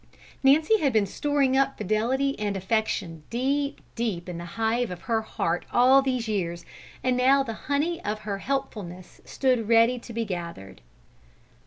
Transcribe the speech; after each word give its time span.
Nancy 0.41 0.79
had 0.79 0.93
been 0.93 1.05
storing 1.05 1.55
up 1.55 1.77
fidelity 1.77 2.33
and 2.39 2.57
affection 2.57 3.21
deep, 3.29 3.81
deep 3.93 4.27
in 4.27 4.39
the 4.39 4.45
hive 4.57 4.89
of 4.89 5.01
her 5.01 5.21
heart 5.21 5.63
all 5.71 6.01
these 6.01 6.27
years, 6.27 6.65
and 7.03 7.15
now 7.15 7.43
the 7.43 7.53
honey 7.69 8.03
of 8.03 8.21
her 8.21 8.39
helpfulness 8.39 9.21
stood 9.25 9.69
ready 9.69 9.99
to 9.99 10.11
be 10.11 10.25
gathered. 10.25 10.81